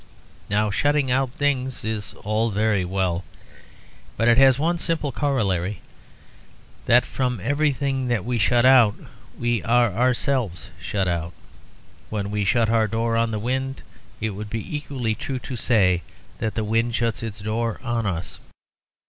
Now 0.49 0.71
shutting 0.71 1.11
out 1.11 1.29
things 1.29 1.85
is 1.85 2.15
all 2.23 2.49
very 2.49 2.83
well, 2.83 3.23
but 4.17 4.27
it 4.27 4.39
has 4.39 4.57
one 4.57 4.79
simple 4.79 5.11
corollary 5.11 5.79
that 6.87 7.05
from 7.05 7.39
everything 7.39 8.07
that 8.07 8.25
we 8.25 8.39
shut 8.39 8.65
out 8.65 8.95
we 9.37 9.61
are 9.61 9.93
ourselves 9.93 10.71
shut 10.81 11.07
out. 11.07 11.33
When 12.09 12.31
we 12.31 12.43
shut 12.43 12.67
our 12.71 12.87
door 12.87 13.15
on 13.15 13.29
the 13.29 13.37
wind, 13.37 13.83
it 14.19 14.31
would 14.31 14.49
be 14.49 14.75
equally 14.75 15.13
true 15.13 15.37
to 15.37 15.55
say 15.55 16.01
that 16.39 16.55
the 16.55 16.63
wind 16.63 16.95
shuts 16.95 17.21
its 17.21 17.37
door 17.39 17.79
on 17.83 18.07
us. 18.07 18.39